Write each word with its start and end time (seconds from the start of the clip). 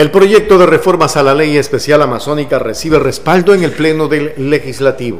El 0.00 0.10
proyecto 0.10 0.56
de 0.56 0.64
reformas 0.64 1.18
a 1.18 1.22
la 1.22 1.34
ley 1.34 1.58
especial 1.58 2.00
amazónica 2.00 2.58
recibe 2.58 2.98
respaldo 2.98 3.52
en 3.52 3.64
el 3.64 3.72
Pleno 3.72 4.08
del 4.08 4.32
Legislativo. 4.48 5.18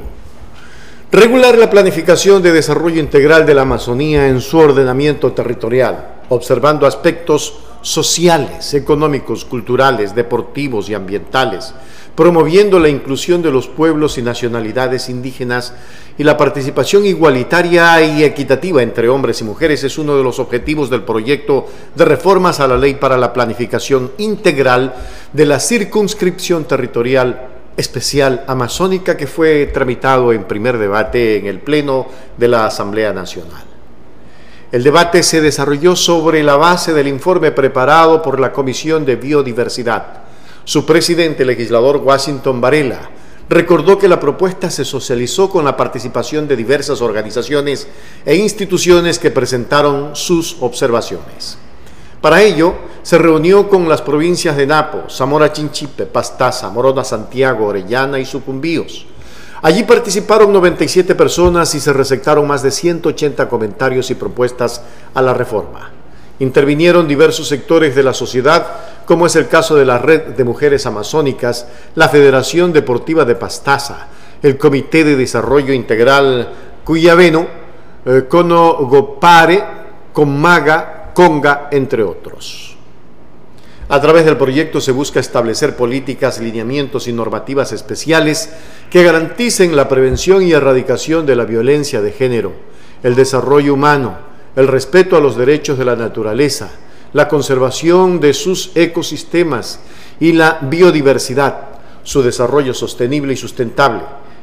Regular 1.13 1.59
la 1.59 1.69
planificación 1.69 2.43
de 2.43 2.51
desarrollo 2.51 2.99
integral 2.99 3.45
de 3.45 3.53
la 3.53 3.61
Amazonía 3.61 4.29
en 4.29 4.41
su 4.41 4.57
ordenamiento 4.57 5.33
territorial, 5.33 6.23
observando 6.31 6.87
aspectos 6.87 7.59
sociales, 7.83 8.75
económicos, 8.75 9.45
culturales, 9.45 10.15
deportivos 10.15 10.89
y 10.89 10.95
ambientales, 10.95 11.75
promoviendo 12.15 12.79
la 12.79 12.89
inclusión 12.89 13.41
de 13.43 13.51
los 13.51 13.69
pueblos 13.69 14.19
y 14.19 14.23
nacionalidades 14.23 15.09
indígenas 15.09 15.73
y 16.19 16.25
la 16.25 16.37
participación 16.37 17.07
igualitaria 17.07 18.03
y 18.03 18.25
equitativa 18.25 18.83
entre 18.83 19.09
hombres 19.09 19.41
y 19.41 19.45
mujeres 19.45 19.85
es 19.85 19.97
uno 19.97 20.17
de 20.17 20.23
los 20.23 20.39
objetivos 20.39 20.91
del 20.91 21.03
proyecto 21.03 21.67
de 21.95 22.05
reformas 22.05 22.61
a 22.61 22.69
la 22.69 22.77
ley 22.77 22.95
para 22.95 23.17
la 23.17 23.33
planificación 23.33 24.13
integral 24.19 24.95
de 25.33 25.47
la 25.47 25.59
circunscripción 25.59 26.65
territorial 26.65 27.49
especial 27.77 28.45
amazónica 28.47 29.17
que 29.17 29.27
fue 29.27 29.71
tramitado 29.73 30.33
en 30.33 30.45
primer 30.45 30.77
debate 30.77 31.39
en 31.39 31.47
el 31.47 31.61
Pleno 31.61 32.07
de 32.37 32.49
la 32.49 32.67
Asamblea 32.67 33.13
Nacional. 33.13 33.70
El 34.73 34.85
debate 34.85 35.25
se 35.25 35.41
desarrolló 35.41 35.97
sobre 35.97 36.45
la 36.45 36.55
base 36.55 36.95
del 36.95 37.09
informe 37.09 37.51
preparado 37.51 38.23
por 38.23 38.39
la 38.39 38.53
Comisión 38.53 39.05
de 39.05 39.17
Biodiversidad. 39.17 40.23
Su 40.63 40.87
presidente, 40.87 41.45
legislador 41.45 41.97
Washington 41.97 42.61
Varela, 42.61 43.11
recordó 43.49 43.99
que 43.99 44.07
la 44.07 44.21
propuesta 44.21 44.71
se 44.71 44.85
socializó 44.85 45.51
con 45.51 45.65
la 45.65 45.77
participación 45.77 46.47
de 46.47 46.55
diversas 46.55 47.01
organizaciones 47.01 47.89
e 48.25 48.37
instituciones 48.37 49.19
que 49.19 49.33
presentaron 49.33 50.15
sus 50.15 50.57
observaciones. 50.61 51.59
Para 52.21 52.41
ello, 52.41 52.75
se 53.03 53.19
reunió 53.19 53.69
con 53.69 53.89
las 53.89 54.03
provincias 54.03 54.57
de 54.57 54.69
Napo, 54.69 55.11
Zamora 55.11 55.53
Chinchipe, 55.53 56.07
Pastaza, 56.07 56.71
Morona 56.71 57.03
Santiago, 57.03 57.67
Orellana 57.67 58.21
y 58.21 58.25
Sucumbíos 58.25 59.07
Allí 59.63 59.83
participaron 59.83 60.53
97 60.53 61.15
personas 61.15 61.75
y 61.75 61.81
se 61.81 61.93
receptaron 61.93 62.47
más 62.47 62.63
de 62.63 62.71
180 62.71 63.49
comentarios 63.49 64.11
y 64.11 64.15
propuestas 64.15 64.83
a 65.13 65.21
la 65.21 65.35
reforma. 65.35 65.91
Intervinieron 66.39 67.07
diversos 67.07 67.49
sectores 67.49 67.95
de 67.95 68.03
la 68.03 68.15
sociedad, 68.15 68.67
como 69.05 69.27
es 69.27 69.37
el 69.37 69.49
caso 69.49 69.77
de 69.77 69.85
la 69.85 69.99
Red 69.99 70.35
de 70.37 70.45
Mujeres 70.45 70.87
Amazónicas, 70.87 71.67
la 71.95 72.09
Federación 72.09 72.73
Deportiva 72.73 73.27
de 73.27 73.35
Pastaza, 73.35 74.07
el 74.43 74.57
Comité 74.57 75.05
de 75.05 75.17
Desarrollo 75.17 75.75
Integral 75.75 76.49
Cuyabeno, 76.83 77.47
eh, 78.07 78.25
Conogopare, 78.27 79.63
Conmaga, 80.15 81.11
Conga, 81.13 81.69
entre 81.71 82.03
otros. 82.03 82.79
A 83.93 84.01
través 84.01 84.25
del 84.25 84.37
proyecto 84.37 84.81
se 84.81 84.93
busca 84.93 85.19
establecer 85.19 85.75
políticas, 85.75 86.39
lineamientos 86.39 87.09
y 87.09 87.13
normativas 87.13 87.73
especiales 87.73 88.49
que 88.89 89.03
garanticen 89.03 89.75
la 89.75 89.89
prevención 89.89 90.45
y 90.45 90.53
erradicación 90.53 91.27
de 91.27 91.35
la 91.35 91.45
violencia 91.45 92.01
de 92.01 92.13
género, 92.13 92.53
el 93.03 93.17
desarrollo 93.17 93.75
humano, 93.75 94.17
el 94.55 94.69
respeto 94.69 95.17
a 95.17 95.21
los 95.21 95.37
derechos 95.37 95.77
de 95.77 95.85
la 95.85 95.97
naturaleza, 95.97 96.71
la 97.13 97.27
conservación 97.27 98.21
de 98.21 98.33
sus 98.33 98.71
ecosistemas 98.77 99.81
y 100.21 100.35
la 100.35 100.61
biodiversidad, 100.63 101.71
su 102.05 102.23
desarrollo 102.23 102.75
sostenible 102.75 103.33
y 103.33 103.37
sustentable, 103.37 104.03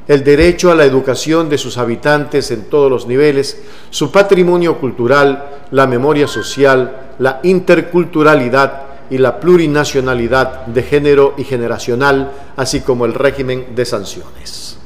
el 0.09 0.25
derecho 0.25 0.72
a 0.72 0.75
la 0.75 0.84
educación 0.84 1.48
de 1.48 1.58
sus 1.58 1.78
habitantes 1.78 2.52
en 2.52 2.66
todos 2.66 2.92
los 2.92 3.08
niveles, 3.08 3.62
su 3.92 4.12
patrimonio 4.12 4.78
cultural, 4.78 5.62
la 5.72 5.88
memoria 5.88 6.28
social, 6.28 7.14
la 7.20 7.40
interculturalidad, 7.44 8.86
y 9.09 9.17
la 9.17 9.39
plurinacionalidad 9.39 10.66
de 10.67 10.83
género 10.83 11.33
y 11.38 11.44
generacional, 11.44 12.31
así 12.55 12.81
como 12.81 13.05
el 13.05 13.13
régimen 13.13 13.75
de 13.75 13.86
sanciones. 13.86 14.78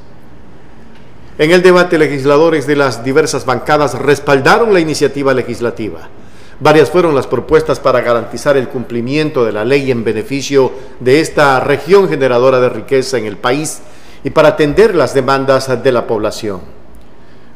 En 1.38 1.52
el 1.52 1.64
debate, 1.64 1.98
legisladores 1.98 2.68
de 2.68 2.76
las 2.76 3.04
diversas 3.04 3.46
bancadas 3.46 3.96
respaldaron 3.96 4.74
la 4.74 4.80
iniciativa 4.80 5.34
legislativa. 5.34 6.10
Varias 6.60 6.92
fueron 6.92 7.16
las 7.16 7.26
propuestas 7.26 7.80
para 7.80 8.02
garantizar 8.02 8.56
el 8.56 8.68
cumplimiento 8.68 9.44
de 9.44 9.52
la 9.52 9.66
ley 9.66 9.90
en 9.90 10.04
beneficio 10.04 10.72
de 11.00 11.20
esta 11.20 11.60
región 11.60 12.08
generadora 12.08 12.60
de 12.60 12.70
riqueza 12.70 13.18
en 13.18 13.26
el 13.26 13.38
país 13.38 13.82
y 14.24 14.30
para 14.30 14.50
atender 14.50 14.94
las 14.94 15.16
demandas 15.16 15.84
de 15.84 15.92
la 15.92 16.06
población. 16.06 16.62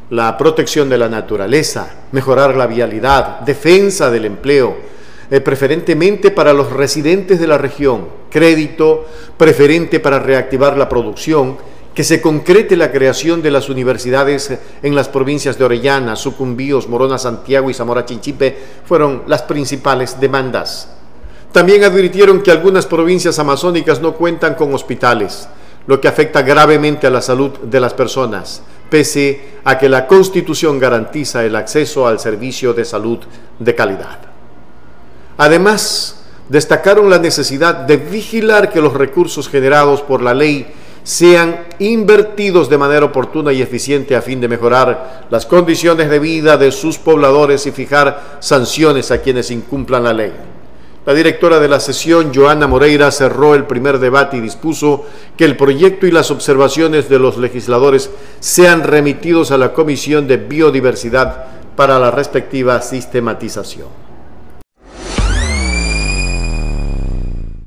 La 0.10 0.36
protección 0.38 0.90
de 0.90 0.98
la 0.98 1.10
naturaleza, 1.10 1.88
mejorar 2.12 2.56
la 2.56 2.66
vialidad, 2.66 3.42
defensa 3.42 4.10
del 4.10 4.26
empleo, 4.26 4.76
eh, 5.36 5.42
preferentemente 5.42 6.32
para 6.32 6.54
los 6.54 6.72
residentes 6.72 7.42
de 7.42 7.48
la 7.48 7.58
región, 7.58 8.08
crédito 8.30 9.06
preferente 9.36 10.00
para 10.00 10.18
reactivar 10.18 10.78
la 10.78 10.88
producción, 10.88 11.58
que 11.94 12.06
se 12.06 12.22
concrete 12.22 12.78
la 12.78 12.90
creación 12.90 13.42
de 13.42 13.52
las 13.52 13.68
universidades 13.68 14.58
en 14.82 14.96
las 14.96 15.10
provincias 15.10 15.58
de 15.58 15.66
Orellana, 15.66 16.16
Sucumbíos, 16.16 16.88
Morona, 16.88 17.18
Santiago 17.18 17.70
y 17.70 17.74
Zamora 17.74 18.06
Chinchipe 18.06 18.58
fueron 18.86 19.24
las 19.28 19.42
principales 19.42 20.22
demandas. 20.22 20.88
También 21.52 21.84
advirtieron 21.84 22.42
que 22.42 22.52
algunas 22.52 22.86
provincias 22.86 23.38
amazónicas 23.38 24.00
no 24.00 24.14
cuentan 24.14 24.56
con 24.56 24.74
hospitales, 24.74 25.50
lo 25.86 26.00
que 26.00 26.08
afecta 26.08 26.44
gravemente 26.44 27.08
a 27.08 27.10
la 27.10 27.22
salud 27.22 27.52
de 27.60 27.82
las 27.82 27.94
personas, 27.94 28.62
pese 28.90 29.42
a 29.66 29.78
que 29.78 29.90
la 29.90 30.08
Constitución 30.08 30.80
garantiza 30.80 31.44
el 31.44 31.58
acceso 31.58 32.08
al 32.08 32.22
servicio 32.22 32.74
de 32.74 32.86
salud 32.86 33.20
de 33.60 33.76
calidad. 33.76 34.35
Además, 35.38 36.18
destacaron 36.50 37.10
la 37.10 37.20
necesidad 37.20 37.76
de 37.76 37.98
vigilar 37.98 38.72
que 38.72 38.82
los 38.82 38.94
recursos 38.94 39.50
generados 39.50 40.02
por 40.02 40.22
la 40.22 40.34
ley 40.34 40.68
sean 41.04 41.66
invertidos 41.78 42.68
de 42.68 42.80
manera 42.80 43.06
oportuna 43.06 43.54
y 43.54 43.62
eficiente 43.62 44.16
a 44.16 44.24
fin 44.24 44.42
de 44.42 44.48
mejorar 44.48 45.28
las 45.30 45.46
condiciones 45.46 46.10
de 46.10 46.18
vida 46.20 46.58
de 46.58 46.72
sus 46.72 46.98
pobladores 46.98 47.66
y 47.68 47.72
fijar 47.72 48.38
sanciones 48.40 49.12
a 49.12 49.22
quienes 49.22 49.52
incumplan 49.52 50.04
la 50.04 50.14
ley. 50.14 50.34
La 51.06 51.14
directora 51.14 51.60
de 51.60 51.68
la 51.68 51.80
sesión, 51.80 52.32
Joana 52.34 52.66
Moreira, 52.66 53.12
cerró 53.12 53.54
el 53.54 53.66
primer 53.66 54.00
debate 54.00 54.38
y 54.38 54.42
dispuso 54.42 55.06
que 55.38 55.46
el 55.46 55.56
proyecto 55.56 56.08
y 56.08 56.12
las 56.12 56.32
observaciones 56.32 57.08
de 57.08 57.20
los 57.20 57.38
legisladores 57.38 58.10
sean 58.40 58.82
remitidos 58.82 59.52
a 59.52 59.60
la 59.60 59.74
Comisión 59.74 60.28
de 60.28 60.38
Biodiversidad 60.38 61.46
para 61.76 62.00
la 62.00 62.10
respectiva 62.10 62.82
sistematización. 62.82 64.05